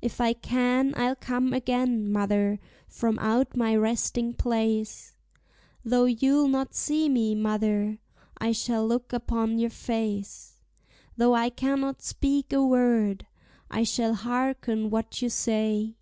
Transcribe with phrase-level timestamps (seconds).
[0.00, 5.12] If I can, I'll come again, mother, from out my resting place;
[5.84, 7.98] Though you'll not see me, mother,
[8.38, 10.62] I shall look upon your face;
[11.18, 13.26] Though I cannot speak a word,
[13.70, 15.96] I shall harken what you say.